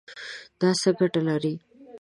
[0.59, 1.53] دا څه ګټه لري؟